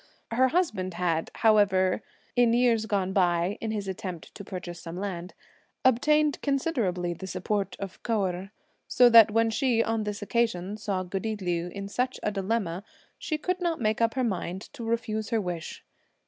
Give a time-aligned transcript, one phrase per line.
[0.31, 2.01] Her husband had, however,
[2.35, 5.35] in years gone by in his attempt to purchase some land,
[5.85, 8.49] obtained considerably the support of Kou Erh,
[8.87, 12.83] so that when she, on this occasion, saw goody Liu in such a dilemma,
[13.19, 15.85] she could not make up her mind to refuse her wish.